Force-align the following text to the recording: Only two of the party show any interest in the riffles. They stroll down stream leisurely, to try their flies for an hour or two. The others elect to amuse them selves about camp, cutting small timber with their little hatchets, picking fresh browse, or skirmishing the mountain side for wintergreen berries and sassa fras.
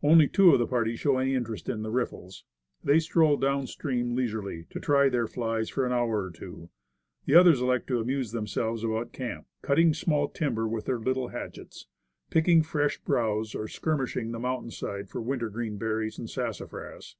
Only 0.00 0.28
two 0.28 0.52
of 0.52 0.60
the 0.60 0.66
party 0.68 0.94
show 0.94 1.18
any 1.18 1.34
interest 1.34 1.68
in 1.68 1.82
the 1.82 1.90
riffles. 1.90 2.44
They 2.84 3.00
stroll 3.00 3.36
down 3.36 3.66
stream 3.66 4.14
leisurely, 4.14 4.64
to 4.70 4.78
try 4.78 5.08
their 5.08 5.26
flies 5.26 5.70
for 5.70 5.84
an 5.84 5.90
hour 5.92 6.22
or 6.22 6.30
two. 6.30 6.70
The 7.26 7.34
others 7.34 7.60
elect 7.60 7.88
to 7.88 7.98
amuse 7.98 8.30
them 8.30 8.46
selves 8.46 8.84
about 8.84 9.12
camp, 9.12 9.48
cutting 9.60 9.92
small 9.92 10.28
timber 10.28 10.68
with 10.68 10.84
their 10.84 11.00
little 11.00 11.30
hatchets, 11.30 11.86
picking 12.30 12.62
fresh 12.62 12.98
browse, 12.98 13.56
or 13.56 13.66
skirmishing 13.66 14.30
the 14.30 14.38
mountain 14.38 14.70
side 14.70 15.08
for 15.08 15.20
wintergreen 15.20 15.78
berries 15.78 16.16
and 16.16 16.28
sassa 16.28 16.68
fras. 16.68 17.16